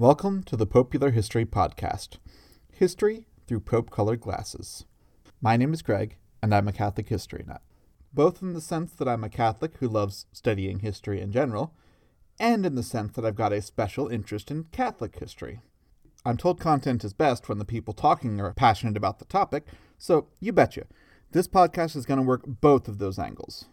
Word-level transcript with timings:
Welcome 0.00 0.44
to 0.44 0.56
the 0.56 0.64
Popular 0.64 1.10
History 1.10 1.44
Podcast 1.44 2.18
History 2.70 3.26
through 3.48 3.58
Pope 3.58 3.90
Colored 3.90 4.20
Glasses. 4.20 4.84
My 5.40 5.56
name 5.56 5.74
is 5.74 5.82
Greg, 5.82 6.18
and 6.40 6.54
I'm 6.54 6.68
a 6.68 6.72
Catholic 6.72 7.08
history 7.08 7.42
nut, 7.44 7.62
both 8.14 8.40
in 8.40 8.52
the 8.52 8.60
sense 8.60 8.92
that 8.92 9.08
I'm 9.08 9.24
a 9.24 9.28
Catholic 9.28 9.78
who 9.78 9.88
loves 9.88 10.26
studying 10.30 10.78
history 10.78 11.20
in 11.20 11.32
general, 11.32 11.74
and 12.38 12.64
in 12.64 12.76
the 12.76 12.84
sense 12.84 13.16
that 13.16 13.24
I've 13.24 13.34
got 13.34 13.52
a 13.52 13.60
special 13.60 14.06
interest 14.06 14.52
in 14.52 14.66
Catholic 14.70 15.18
history. 15.18 15.62
I'm 16.24 16.36
told 16.36 16.60
content 16.60 17.02
is 17.02 17.12
best 17.12 17.48
when 17.48 17.58
the 17.58 17.64
people 17.64 17.92
talking 17.92 18.40
are 18.40 18.52
passionate 18.52 18.96
about 18.96 19.18
the 19.18 19.24
topic, 19.24 19.66
so 19.98 20.28
you 20.38 20.52
betcha, 20.52 20.84
this 21.32 21.48
podcast 21.48 21.96
is 21.96 22.06
going 22.06 22.20
to 22.20 22.24
work 22.24 22.44
both 22.46 22.86
of 22.86 22.98
those 22.98 23.18
angles. 23.18 23.64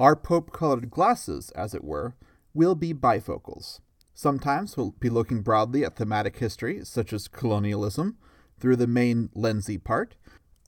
Our 0.00 0.16
Pope 0.16 0.50
colored 0.50 0.90
glasses, 0.90 1.52
as 1.52 1.74
it 1.74 1.84
were, 1.84 2.16
will 2.54 2.74
be 2.74 2.92
bifocals 2.92 3.78
Sometimes 4.18 4.76
we'll 4.76 4.96
be 4.98 5.10
looking 5.10 5.42
broadly 5.42 5.84
at 5.84 5.94
thematic 5.94 6.38
history, 6.38 6.84
such 6.84 7.12
as 7.12 7.28
colonialism, 7.28 8.18
through 8.58 8.74
the 8.74 8.88
main 8.88 9.28
lensy 9.28 9.78
part. 9.78 10.16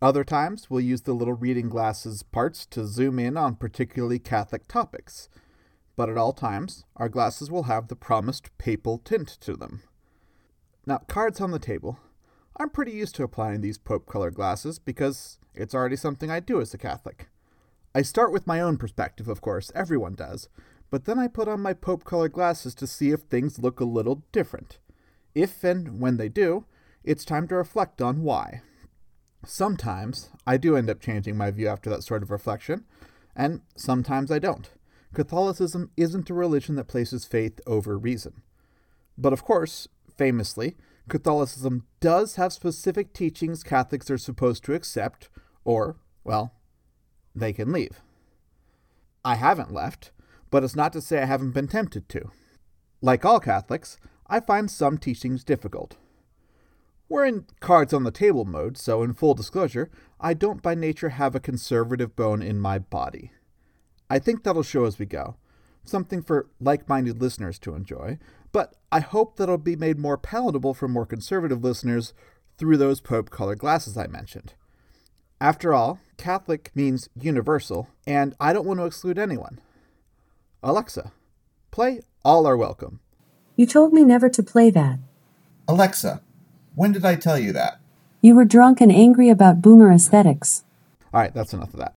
Other 0.00 0.22
times 0.22 0.70
we'll 0.70 0.82
use 0.82 1.00
the 1.00 1.14
little 1.14 1.34
reading 1.34 1.68
glasses 1.68 2.22
parts 2.22 2.64
to 2.66 2.86
zoom 2.86 3.18
in 3.18 3.36
on 3.36 3.56
particularly 3.56 4.20
Catholic 4.20 4.68
topics. 4.68 5.28
But 5.96 6.08
at 6.08 6.16
all 6.16 6.32
times, 6.32 6.84
our 6.94 7.08
glasses 7.08 7.50
will 7.50 7.64
have 7.64 7.88
the 7.88 7.96
promised 7.96 8.56
papal 8.56 8.98
tint 8.98 9.26
to 9.40 9.56
them. 9.56 9.82
Now, 10.86 10.98
cards 11.08 11.40
on 11.40 11.50
the 11.50 11.58
table. 11.58 11.98
I'm 12.56 12.70
pretty 12.70 12.92
used 12.92 13.16
to 13.16 13.24
applying 13.24 13.62
these 13.62 13.78
Pope 13.78 14.06
color 14.06 14.30
glasses 14.30 14.78
because 14.78 15.40
it's 15.56 15.74
already 15.74 15.96
something 15.96 16.30
I 16.30 16.38
do 16.38 16.60
as 16.60 16.72
a 16.72 16.78
Catholic. 16.78 17.26
I 17.96 18.02
start 18.02 18.30
with 18.30 18.46
my 18.46 18.60
own 18.60 18.76
perspective, 18.76 19.26
of 19.26 19.40
course, 19.40 19.72
everyone 19.74 20.14
does, 20.14 20.48
but 20.90 21.04
then 21.04 21.18
I 21.18 21.28
put 21.28 21.48
on 21.48 21.60
my 21.60 21.72
Pope 21.72 22.04
colored 22.04 22.32
glasses 22.32 22.74
to 22.76 22.86
see 22.86 23.10
if 23.10 23.20
things 23.20 23.58
look 23.58 23.80
a 23.80 23.84
little 23.84 24.24
different. 24.32 24.78
If 25.34 25.62
and 25.62 26.00
when 26.00 26.16
they 26.16 26.28
do, 26.28 26.66
it's 27.04 27.24
time 27.24 27.46
to 27.48 27.54
reflect 27.54 28.02
on 28.02 28.22
why. 28.22 28.62
Sometimes 29.46 30.30
I 30.46 30.56
do 30.56 30.76
end 30.76 30.90
up 30.90 31.00
changing 31.00 31.36
my 31.36 31.50
view 31.50 31.68
after 31.68 31.88
that 31.90 32.02
sort 32.02 32.22
of 32.22 32.30
reflection, 32.30 32.84
and 33.34 33.62
sometimes 33.76 34.30
I 34.30 34.38
don't. 34.38 34.70
Catholicism 35.14 35.90
isn't 35.96 36.30
a 36.30 36.34
religion 36.34 36.76
that 36.76 36.88
places 36.88 37.24
faith 37.24 37.60
over 37.66 37.98
reason. 37.98 38.42
But 39.16 39.32
of 39.32 39.44
course, 39.44 39.88
famously, 40.16 40.76
Catholicism 41.08 41.86
does 42.00 42.36
have 42.36 42.52
specific 42.52 43.12
teachings 43.12 43.62
Catholics 43.62 44.10
are 44.10 44.18
supposed 44.18 44.64
to 44.64 44.74
accept, 44.74 45.28
or, 45.64 45.96
well, 46.22 46.54
they 47.34 47.52
can 47.52 47.72
leave. 47.72 48.00
I 49.24 49.36
haven't 49.36 49.72
left, 49.72 50.12
but 50.50 50.64
it's 50.64 50.76
not 50.76 50.92
to 50.92 51.00
say 51.00 51.22
I 51.22 51.26
haven't 51.26 51.52
been 51.52 51.68
tempted 51.68 52.08
to. 52.10 52.30
Like 53.00 53.24
all 53.24 53.40
Catholics, 53.40 53.98
I 54.26 54.40
find 54.40 54.70
some 54.70 54.98
teachings 54.98 55.44
difficult. 55.44 55.96
We're 57.08 57.24
in 57.24 57.46
cards 57.58 57.92
on 57.92 58.04
the 58.04 58.12
table 58.12 58.44
mode, 58.44 58.78
so 58.78 59.02
in 59.02 59.14
full 59.14 59.34
disclosure, 59.34 59.90
I 60.20 60.34
don't 60.34 60.62
by 60.62 60.74
nature 60.74 61.08
have 61.08 61.34
a 61.34 61.40
conservative 61.40 62.14
bone 62.14 62.40
in 62.42 62.60
my 62.60 62.78
body. 62.78 63.32
I 64.08 64.18
think 64.18 64.44
that'll 64.44 64.62
show 64.62 64.84
as 64.84 64.98
we 64.98 65.06
go, 65.06 65.36
something 65.84 66.22
for 66.22 66.48
like 66.60 66.88
minded 66.88 67.20
listeners 67.20 67.58
to 67.60 67.74
enjoy, 67.74 68.18
but 68.52 68.76
I 68.92 69.00
hope 69.00 69.36
that'll 69.36 69.58
be 69.58 69.76
made 69.76 69.98
more 69.98 70.18
palatable 70.18 70.74
for 70.74 70.88
more 70.88 71.06
conservative 71.06 71.64
listeners 71.64 72.12
through 72.58 72.76
those 72.76 73.00
Pope 73.00 73.30
colored 73.30 73.58
glasses 73.58 73.96
I 73.96 74.06
mentioned. 74.06 74.54
After 75.40 75.72
all, 75.72 75.98
Catholic 76.16 76.70
means 76.74 77.08
universal, 77.18 77.88
and 78.06 78.34
I 78.38 78.52
don't 78.52 78.66
want 78.66 78.78
to 78.78 78.84
exclude 78.86 79.18
anyone. 79.18 79.60
Alexa, 80.62 81.12
play 81.70 82.02
All 82.22 82.44
Are 82.44 82.56
Welcome. 82.56 83.00
You 83.56 83.64
told 83.64 83.94
me 83.94 84.04
never 84.04 84.28
to 84.28 84.42
play 84.42 84.68
that. 84.68 84.98
Alexa, 85.66 86.20
when 86.74 86.92
did 86.92 87.02
I 87.02 87.14
tell 87.14 87.38
you 87.38 87.50
that? 87.54 87.80
You 88.20 88.34
were 88.34 88.44
drunk 88.44 88.82
and 88.82 88.92
angry 88.92 89.30
about 89.30 89.62
boomer 89.62 89.90
aesthetics. 89.90 90.64
All 91.14 91.20
right, 91.22 91.32
that's 91.32 91.54
enough 91.54 91.72
of 91.72 91.78
that. 91.78 91.94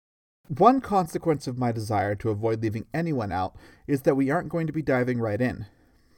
One 0.48 0.80
consequence 0.80 1.48
of 1.48 1.58
my 1.58 1.72
desire 1.72 2.14
to 2.14 2.30
avoid 2.30 2.62
leaving 2.62 2.86
anyone 2.94 3.32
out 3.32 3.56
is 3.88 4.04
that 4.04 4.16
we 4.16 4.30
aren't 4.30 4.50
going 4.50 4.68
to 4.68 4.74
be 4.74 4.84
diving 4.84 5.20
right 5.20 5.42
in. 5.42 5.66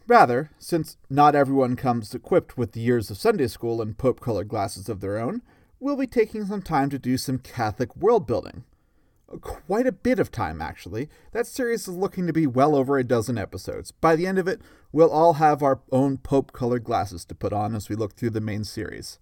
Rather, 0.05 0.49
since 0.59 0.97
not 1.09 1.35
everyone 1.35 1.77
comes 1.77 2.13
equipped 2.13 2.57
with 2.57 2.73
the 2.73 2.81
years 2.81 3.09
of 3.09 3.17
Sunday 3.17 3.47
school 3.47 3.81
and 3.81 3.97
Pope 3.97 4.19
colored 4.19 4.49
glasses 4.49 4.89
of 4.89 4.99
their 4.99 5.17
own, 5.17 5.43
we'll 5.79 5.95
be 5.95 6.07
taking 6.07 6.45
some 6.45 6.61
time 6.61 6.89
to 6.89 6.99
do 6.99 7.17
some 7.17 7.37
Catholic 7.37 7.95
world 7.95 8.27
building 8.27 8.65
quite 9.41 9.87
a 9.87 9.91
bit 9.91 10.19
of 10.19 10.31
time, 10.31 10.61
actually. 10.61 11.09
That 11.31 11.47
series 11.47 11.87
is 11.87 11.95
looking 11.95 12.27
to 12.27 12.33
be 12.33 12.47
well 12.47 12.75
over 12.75 12.97
a 12.97 13.03
dozen 13.03 13.37
episodes. 13.37 13.91
By 13.91 14.15
the 14.15 14.27
end 14.27 14.39
of 14.39 14.47
it, 14.47 14.61
we'll 14.91 15.11
all 15.11 15.33
have 15.33 15.63
our 15.63 15.81
own 15.91 16.17
Pope 16.17 16.51
colored 16.51 16.83
glasses 16.83 17.25
to 17.25 17.35
put 17.35 17.53
on 17.53 17.75
as 17.75 17.89
we 17.89 17.95
look 17.95 18.13
through 18.13 18.31
the 18.31 18.41
main 18.41 18.63
series. 18.63 19.19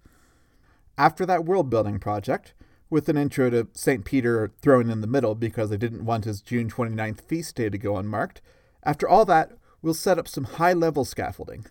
After 0.97 1.25
that 1.25 1.45
world 1.45 1.69
building 1.69 2.00
project, 2.00 2.53
with 2.89 3.07
an 3.07 3.17
intro 3.17 3.50
to 3.50 3.67
St. 3.73 4.03
Peter 4.03 4.51
thrown 4.61 4.89
in 4.89 5.01
the 5.01 5.07
middle 5.07 5.33
because 5.33 5.69
they 5.69 5.77
didn't 5.77 6.05
want 6.05 6.25
his 6.25 6.41
June 6.41 6.69
29th 6.69 7.21
feast 7.21 7.55
day 7.55 7.69
to 7.69 7.77
go 7.77 7.97
unmarked, 7.97 8.41
after 8.83 9.07
all 9.07 9.25
that, 9.25 9.53
we'll 9.81 9.94
set 9.94 10.19
up 10.19 10.27
some 10.27 10.44
high 10.44 10.73
level 10.73 11.05
scaffolding, 11.05 11.66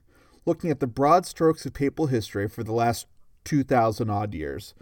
looking 0.46 0.70
at 0.70 0.80
the 0.80 0.86
broad 0.86 1.26
strokes 1.26 1.66
of 1.66 1.74
papal 1.74 2.06
history 2.06 2.48
for 2.48 2.64
the 2.64 2.72
last 2.72 3.06
2,000 3.44 4.08
odd 4.08 4.34
years. 4.34 4.74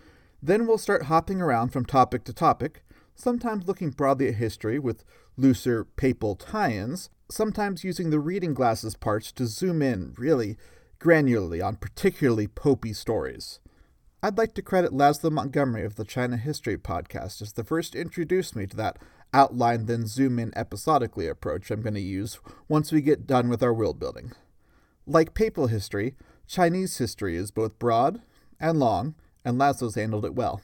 Then 0.43 0.67
we'll 0.67 0.79
start 0.79 1.05
hopping 1.05 1.41
around 1.41 1.71
from 1.71 1.85
topic 1.85 2.25
to 2.25 2.33
topic 2.33 2.85
sometimes 3.19 3.67
looking 3.67 3.91
broadly 3.91 4.29
at 4.29 4.37
history 4.37 4.79
with 4.79 5.05
looser 5.37 5.85
papal 5.85 6.37
tie 6.37 6.71
ins, 6.71 7.11
sometimes 7.31 7.85
using 7.85 8.11
the 8.11 8.21
reading 8.21 8.55
glasses 8.55 8.97
parts 8.97 9.33
to 9.33 9.47
zoom 9.47 9.83
in 9.83 10.15
really 10.17 10.57
granularly 11.01 11.65
on 11.65 11.77
particularly 11.77 12.47
popey 12.47 12.95
stories. 12.95 13.61
I'd 14.23 14.39
like 14.39 14.55
to 14.55 14.63
credit 14.63 14.93
Laszlo 14.93 15.31
Montgomery 15.31 15.85
of 15.85 15.97
the 15.97 16.05
China 16.05 16.37
History 16.37 16.77
podcast 16.77 17.43
as 17.43 17.53
the 17.53 17.65
first 17.65 17.93
to 17.93 18.01
introduce 18.01 18.57
me 18.57 18.67
to 18.67 18.77
that 18.77 18.99
outline 19.33 19.87
then 19.87 20.07
zoom 20.07 20.39
in 20.39 20.53
episodically 20.57 21.29
approach 21.29 21.71
I'm 21.71 21.83
going 21.83 21.95
to 21.95 22.01
use 22.01 22.41
once 22.69 22.91
we 22.91 23.01
get 23.01 23.27
done 23.27 23.49
with 23.49 23.63
our 23.63 23.75
world 23.75 23.99
building. 23.99 24.33
Like 25.07 25.35
papal 25.35 25.67
history, 25.67 26.15
Chinese 26.47 26.99
history 26.99 27.37
is 27.37 27.51
both 27.51 27.79
broad 27.79 28.23
and 28.59 28.81
long, 28.81 29.15
and 29.45 29.59
Laszlo's 29.59 29.95
handled 29.95 30.25
it 30.25 30.35
well. 30.35 30.63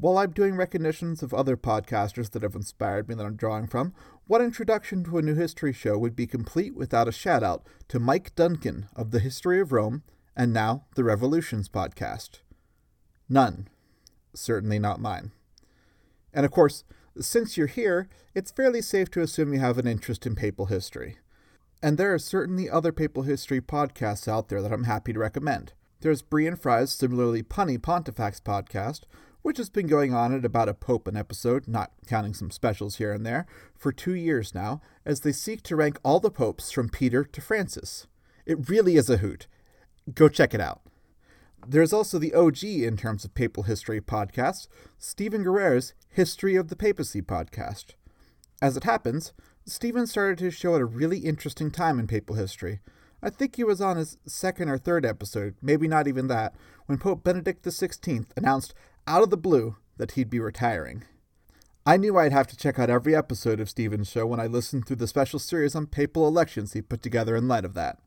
While 0.00 0.18
I'm 0.18 0.30
doing 0.30 0.54
recognitions 0.54 1.24
of 1.24 1.34
other 1.34 1.56
podcasters 1.56 2.30
that 2.30 2.44
have 2.44 2.54
inspired 2.54 3.08
me 3.08 3.16
that 3.16 3.26
I'm 3.26 3.34
drawing 3.34 3.66
from, 3.66 3.92
what 4.28 4.40
introduction 4.40 5.02
to 5.04 5.18
a 5.18 5.22
new 5.22 5.34
history 5.34 5.72
show 5.72 5.98
would 5.98 6.14
be 6.14 6.28
complete 6.28 6.76
without 6.76 7.08
a 7.08 7.12
shout 7.12 7.42
out 7.42 7.64
to 7.88 7.98
Mike 7.98 8.32
Duncan 8.36 8.86
of 8.94 9.10
the 9.10 9.18
History 9.18 9.58
of 9.58 9.72
Rome 9.72 10.04
and 10.36 10.52
now 10.52 10.84
the 10.94 11.02
Revolutions 11.02 11.68
podcast? 11.68 12.38
None. 13.28 13.66
Certainly 14.34 14.78
not 14.78 15.00
mine. 15.00 15.32
And 16.32 16.46
of 16.46 16.52
course, 16.52 16.84
since 17.18 17.56
you're 17.56 17.66
here, 17.66 18.08
it's 18.36 18.52
fairly 18.52 18.80
safe 18.80 19.10
to 19.10 19.20
assume 19.20 19.52
you 19.52 19.58
have 19.58 19.78
an 19.78 19.88
interest 19.88 20.26
in 20.26 20.36
papal 20.36 20.66
history. 20.66 21.16
And 21.82 21.98
there 21.98 22.14
are 22.14 22.20
certainly 22.20 22.70
other 22.70 22.92
papal 22.92 23.24
history 23.24 23.60
podcasts 23.60 24.28
out 24.28 24.48
there 24.48 24.62
that 24.62 24.72
I'm 24.72 24.84
happy 24.84 25.12
to 25.12 25.18
recommend. 25.18 25.72
There's 26.02 26.22
Bry 26.22 26.42
and 26.42 26.60
Fry's 26.60 26.92
similarly 26.92 27.42
punny 27.42 27.78
Pontifacts 27.78 28.40
podcast, 28.40 29.00
which 29.42 29.58
has 29.58 29.70
been 29.70 29.86
going 29.86 30.12
on 30.12 30.34
at 30.34 30.44
about 30.44 30.68
a 30.68 30.74
Pope 30.74 31.08
an 31.08 31.16
episode, 31.16 31.68
not 31.68 31.92
counting 32.06 32.34
some 32.34 32.50
specials 32.50 32.96
here 32.96 33.12
and 33.12 33.24
there, 33.24 33.46
for 33.76 33.92
two 33.92 34.14
years 34.14 34.54
now, 34.54 34.80
as 35.04 35.20
they 35.20 35.32
seek 35.32 35.62
to 35.62 35.76
rank 35.76 35.98
all 36.04 36.20
the 36.20 36.30
popes 36.30 36.70
from 36.70 36.88
Peter 36.88 37.24
to 37.24 37.40
Francis. 37.40 38.06
It 38.46 38.68
really 38.68 38.96
is 38.96 39.10
a 39.10 39.18
hoot. 39.18 39.46
Go 40.14 40.28
check 40.28 40.54
it 40.54 40.60
out. 40.60 40.82
There's 41.66 41.92
also 41.92 42.18
the 42.18 42.34
OG 42.34 42.64
in 42.64 42.96
terms 42.96 43.24
of 43.24 43.34
papal 43.34 43.64
history 43.64 44.00
podcast, 44.00 44.68
Stephen 44.98 45.42
Guerra's 45.42 45.92
History 46.08 46.56
of 46.56 46.68
the 46.68 46.76
Papacy 46.76 47.20
podcast. 47.20 47.94
As 48.62 48.76
it 48.76 48.84
happens, 48.84 49.32
Stephen 49.66 50.06
started 50.06 50.40
his 50.40 50.54
show 50.54 50.74
at 50.74 50.80
a 50.80 50.86
really 50.86 51.18
interesting 51.18 51.70
time 51.70 51.98
in 51.98 52.06
papal 52.06 52.36
history. 52.36 52.80
I 53.22 53.30
think 53.30 53.56
he 53.56 53.64
was 53.64 53.80
on 53.80 53.96
his 53.96 54.16
second 54.26 54.68
or 54.68 54.78
third 54.78 55.04
episode, 55.04 55.56
maybe 55.60 55.88
not 55.88 56.06
even 56.06 56.28
that, 56.28 56.54
when 56.86 56.98
Pope 56.98 57.24
Benedict 57.24 57.64
XVI 57.64 58.26
announced 58.36 58.74
out 59.08 59.22
of 59.22 59.30
the 59.30 59.38
blue 59.38 59.76
that 59.96 60.12
he'd 60.12 60.28
be 60.28 60.38
retiring. 60.38 61.02
I 61.86 61.96
knew 61.96 62.18
I'd 62.18 62.30
have 62.30 62.46
to 62.48 62.56
check 62.56 62.78
out 62.78 62.90
every 62.90 63.16
episode 63.16 63.58
of 63.58 63.70
Stephen's 63.70 64.10
show 64.10 64.26
when 64.26 64.38
I 64.38 64.46
listened 64.46 64.86
through 64.86 64.96
the 64.96 65.06
special 65.08 65.38
series 65.38 65.74
on 65.74 65.86
papal 65.86 66.28
elections 66.28 66.74
he 66.74 66.82
put 66.82 67.02
together 67.02 67.34
in 67.34 67.48
light 67.48 67.64
of 67.64 67.72
that. 67.72 67.98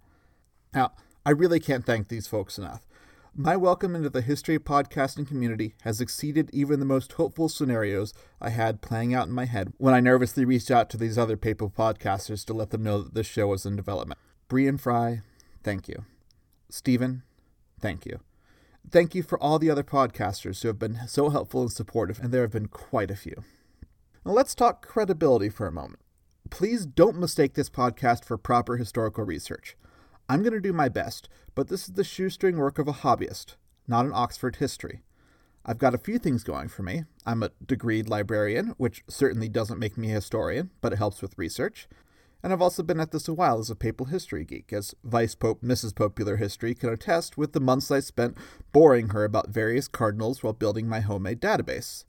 Now, 0.76 0.92
I 1.26 1.32
really 1.32 1.60
can't 1.60 1.88
thank 1.88 2.08
these 2.08 2.28
folks 2.28 2.60
enough. 2.60 2.86
My 3.34 3.58
welcome 3.58 3.96
into 3.96 4.12
the 4.12 4.22
history 4.22 4.60
podcasting 4.60 5.28
community 5.28 5.74
has 5.82 6.00
exceeded 6.00 6.52
even 6.54 6.80
the 6.80 6.86
most 6.86 7.14
hopeful 7.14 7.50
scenarios 7.50 8.14
I 8.40 8.52
had 8.52 8.82
playing 8.82 9.16
out 9.16 9.28
in 9.28 9.34
my 9.34 9.46
head 9.46 9.74
when 9.80 9.96
I 9.96 10.02
nervously 10.02 10.46
reached 10.46 10.70
out 10.70 10.88
to 10.92 10.98
these 10.98 11.18
other 11.18 11.36
papal 11.36 11.72
podcasters 11.72 12.46
to 12.46 12.54
let 12.54 12.70
them 12.70 12.84
know 12.84 13.02
that 13.02 13.16
this 13.16 13.28
show 13.28 13.48
was 13.48 13.66
in 13.66 13.76
development. 13.76 14.20
Bry 14.48 14.68
and 14.68 14.80
Fry, 14.80 15.22
thank 15.64 15.88
you. 15.88 16.06
Stephen, 16.70 17.24
thank 17.80 18.06
you. 18.06 18.20
Thank 18.90 19.16
you 19.16 19.24
for 19.24 19.42
all 19.42 19.60
the 19.60 19.70
other 19.70 19.84
podcasters 19.84 20.62
who 20.62 20.68
have 20.68 20.80
been 20.80 21.00
so 21.08 21.30
helpful 21.30 21.62
and 21.62 21.72
supportive, 21.72 22.20
and 22.20 22.34
there 22.34 22.42
have 22.42 22.52
been 22.52 22.68
quite 22.68 23.12
a 23.12 23.16
few. 23.16 23.44
Now 24.26 24.34
let's 24.34 24.54
talk 24.54 24.86
credibility 24.86 25.50
for 25.50 25.66
a 25.68 25.72
moment. 25.72 26.00
Please 26.50 26.86
don't 26.86 27.20
mistake 27.20 27.54
this 27.54 27.70
podcast 27.70 28.26
for 28.26 28.38
proper 28.38 28.76
historical 28.76 29.24
research. 29.24 29.78
I'm 30.28 30.44
going 30.44 30.54
to 30.54 30.60
do 30.60 30.74
my 30.74 30.90
best, 30.90 31.30
but 31.56 31.70
this 31.70 31.88
is 31.88 31.94
the 31.94 32.04
shoestring 32.04 32.58
work 32.58 32.80
of 32.80 32.88
a 32.88 32.94
hobbyist, 32.94 33.56
not 33.88 34.06
an 34.06 34.12
Oxford 34.14 34.58
history. 34.58 35.02
I've 35.66 35.78
got 35.78 35.94
a 35.94 36.00
few 36.00 36.18
things 36.18 36.44
going 36.44 36.68
for 36.68 36.84
me. 36.84 37.04
I'm 37.26 37.44
a 37.44 37.52
degreed 37.66 38.10
librarian, 38.10 38.74
which 38.78 39.04
certainly 39.08 39.48
doesn't 39.48 39.80
make 39.80 39.98
me 39.98 40.12
a 40.12 40.16
historian, 40.16 40.72
but 40.82 40.92
it 40.92 40.98
helps 40.98 41.22
with 41.22 41.38
research. 41.38 41.88
And 42.44 42.52
I've 42.52 42.62
also 42.62 42.82
been 42.82 43.00
at 43.00 43.12
this 43.12 43.28
a 43.28 43.34
while 43.34 43.60
as 43.60 43.70
a 43.70 43.76
papal 43.76 44.08
history 44.08 44.44
geek, 44.44 44.74
as 44.74 44.96
Vice 45.04 45.36
Pope 45.36 45.62
Mrs. 45.62 45.96
Popular 45.96 46.38
History 46.38 46.74
can 46.74 46.90
attest 46.90 47.38
with 47.38 47.54
the 47.54 47.60
months 47.60 47.92
I 47.92 48.00
spent 48.00 48.36
boring 48.72 49.10
her 49.10 49.24
about 49.24 49.50
various 49.50 49.88
cardinals 49.88 50.42
while 50.42 50.54
building 50.54 50.88
my 50.88 51.02
homemade 51.02 51.40
database. 51.40 52.06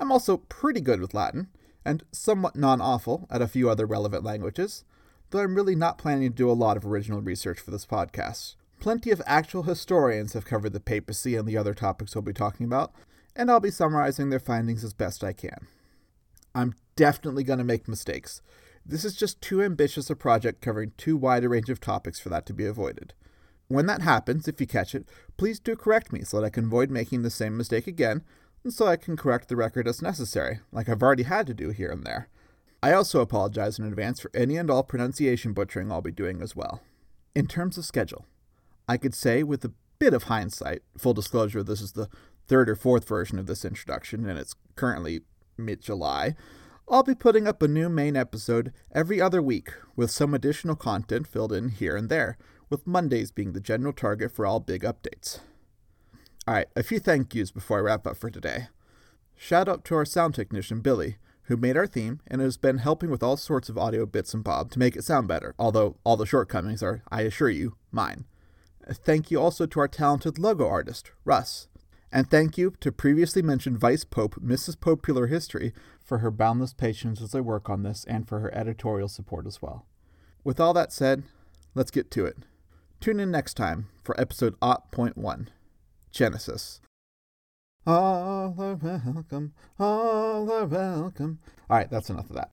I'm 0.00 0.10
also 0.10 0.38
pretty 0.38 0.80
good 0.80 1.00
with 1.00 1.14
Latin, 1.14 1.48
and 1.84 2.02
somewhat 2.12 2.56
non 2.56 2.80
awful 2.80 3.26
at 3.30 3.42
a 3.42 3.48
few 3.48 3.68
other 3.68 3.86
relevant 3.86 4.24
languages, 4.24 4.84
though 5.30 5.40
I'm 5.40 5.54
really 5.54 5.76
not 5.76 5.98
planning 5.98 6.30
to 6.30 6.36
do 6.36 6.50
a 6.50 6.52
lot 6.52 6.76
of 6.76 6.86
original 6.86 7.20
research 7.20 7.60
for 7.60 7.70
this 7.70 7.86
podcast. 7.86 8.54
Plenty 8.80 9.10
of 9.10 9.22
actual 9.26 9.64
historians 9.64 10.32
have 10.32 10.44
covered 10.44 10.72
the 10.72 10.80
papacy 10.80 11.36
and 11.36 11.46
the 11.46 11.56
other 11.56 11.74
topics 11.74 12.14
we'll 12.14 12.22
be 12.22 12.32
talking 12.32 12.66
about, 12.66 12.92
and 13.36 13.50
I'll 13.50 13.60
be 13.60 13.70
summarizing 13.70 14.30
their 14.30 14.40
findings 14.40 14.82
as 14.82 14.92
best 14.92 15.22
I 15.22 15.32
can. 15.32 15.66
I'm 16.54 16.74
definitely 16.96 17.44
going 17.44 17.58
to 17.58 17.64
make 17.64 17.86
mistakes 17.86 18.42
this 18.84 19.04
is 19.04 19.14
just 19.14 19.40
too 19.40 19.62
ambitious 19.62 20.10
a 20.10 20.16
project 20.16 20.60
covering 20.60 20.92
too 20.96 21.16
wide 21.16 21.44
a 21.44 21.48
range 21.48 21.70
of 21.70 21.80
topics 21.80 22.18
for 22.18 22.28
that 22.28 22.46
to 22.46 22.52
be 22.52 22.64
avoided. 22.64 23.14
When 23.68 23.86
that 23.86 24.02
happens, 24.02 24.48
if 24.48 24.60
you 24.60 24.66
catch 24.66 24.94
it, 24.94 25.08
please 25.36 25.58
do 25.58 25.76
correct 25.76 26.12
me 26.12 26.22
so 26.22 26.40
that 26.40 26.46
I 26.46 26.50
can 26.50 26.64
avoid 26.64 26.90
making 26.90 27.22
the 27.22 27.30
same 27.30 27.56
mistake 27.56 27.86
again, 27.86 28.22
and 28.64 28.72
so 28.72 28.86
I 28.86 28.96
can 28.96 29.16
correct 29.16 29.48
the 29.48 29.56
record 29.56 29.88
as 29.88 30.02
necessary, 30.02 30.60
like 30.70 30.88
I've 30.88 31.02
already 31.02 31.22
had 31.22 31.46
to 31.46 31.54
do 31.54 31.70
here 31.70 31.90
and 31.90 32.04
there. 32.04 32.28
I 32.82 32.92
also 32.92 33.20
apologize 33.20 33.78
in 33.78 33.86
advance 33.86 34.20
for 34.20 34.30
any 34.34 34.56
and 34.56 34.70
all 34.70 34.82
pronunciation 34.82 35.52
butchering 35.52 35.90
I'll 35.90 36.02
be 36.02 36.10
doing 36.10 36.42
as 36.42 36.56
well. 36.56 36.82
In 37.34 37.46
terms 37.46 37.78
of 37.78 37.84
schedule, 37.84 38.26
I 38.88 38.96
could 38.96 39.14
say 39.14 39.42
with 39.42 39.64
a 39.64 39.72
bit 39.98 40.12
of 40.12 40.24
hindsight, 40.24 40.82
full 40.98 41.14
disclosure, 41.14 41.62
this 41.62 41.80
is 41.80 41.92
the 41.92 42.08
third 42.48 42.68
or 42.68 42.74
fourth 42.74 43.06
version 43.06 43.38
of 43.38 43.46
this 43.46 43.64
introduction, 43.64 44.28
and 44.28 44.38
it's 44.38 44.56
currently 44.74 45.20
mid 45.56 45.80
July. 45.80 46.34
I'll 46.88 47.02
be 47.02 47.14
putting 47.14 47.46
up 47.46 47.62
a 47.62 47.68
new 47.68 47.88
main 47.88 48.16
episode 48.16 48.72
every 48.92 49.20
other 49.20 49.40
week, 49.40 49.70
with 49.96 50.10
some 50.10 50.34
additional 50.34 50.76
content 50.76 51.26
filled 51.26 51.52
in 51.52 51.70
here 51.70 51.96
and 51.96 52.08
there, 52.08 52.36
with 52.68 52.86
Mondays 52.86 53.30
being 53.30 53.52
the 53.52 53.60
general 53.60 53.92
target 53.92 54.32
for 54.32 54.44
all 54.44 54.60
big 54.60 54.82
updates. 54.82 55.40
Alright, 56.46 56.68
a 56.74 56.82
few 56.82 56.98
thank 56.98 57.34
yous 57.34 57.50
before 57.50 57.78
I 57.78 57.82
wrap 57.82 58.06
up 58.06 58.16
for 58.16 58.30
today. 58.30 58.66
Shout 59.36 59.68
out 59.68 59.84
to 59.86 59.94
our 59.94 60.04
sound 60.04 60.34
technician, 60.34 60.80
Billy, 60.80 61.16
who 61.44 61.56
made 61.56 61.76
our 61.76 61.86
theme 61.86 62.20
and 62.26 62.40
has 62.40 62.56
been 62.56 62.78
helping 62.78 63.10
with 63.10 63.22
all 63.22 63.36
sorts 63.36 63.68
of 63.68 63.78
audio 63.78 64.04
bits 64.04 64.34
and 64.34 64.44
bob 64.44 64.70
to 64.72 64.78
make 64.78 64.96
it 64.96 65.04
sound 65.04 65.28
better, 65.28 65.54
although 65.58 65.96
all 66.04 66.16
the 66.16 66.26
shortcomings 66.26 66.82
are, 66.82 67.02
I 67.10 67.22
assure 67.22 67.50
you, 67.50 67.76
mine. 67.90 68.26
Thank 68.90 69.30
you 69.30 69.40
also 69.40 69.66
to 69.66 69.80
our 69.80 69.88
talented 69.88 70.38
logo 70.38 70.66
artist, 70.66 71.12
Russ, 71.24 71.68
and 72.12 72.30
thank 72.30 72.58
you 72.58 72.74
to 72.80 72.92
previously 72.92 73.42
mentioned 73.42 73.78
Vice 73.78 74.04
Pope 74.04 74.36
Mrs. 74.36 74.78
Popular 74.78 75.26
History 75.26 75.72
for 76.04 76.18
her 76.18 76.30
boundless 76.30 76.74
patience 76.74 77.20
as 77.20 77.34
I 77.34 77.40
work 77.40 77.68
on 77.68 77.82
this 77.82 78.04
and 78.04 78.28
for 78.28 78.40
her 78.40 78.54
editorial 78.54 79.08
support 79.08 79.46
as 79.46 79.60
well. 79.60 79.86
With 80.44 80.60
all 80.60 80.74
that 80.74 80.92
said, 80.92 81.24
let's 81.74 81.90
get 81.90 82.10
to 82.12 82.24
it. 82.26 82.36
Tune 83.00 83.18
in 83.18 83.32
next 83.32 83.54
time 83.54 83.88
for 84.04 84.20
episode 84.20 84.60
0.1 84.60 85.48
Genesis. 86.12 86.80
All 87.84 88.54
are 88.60 88.76
welcome, 88.76 89.54
all 89.80 90.52
are 90.52 90.66
welcome. 90.66 91.40
All 91.68 91.78
right, 91.78 91.90
that's 91.90 92.10
enough 92.10 92.30
of 92.30 92.36
that. 92.36 92.51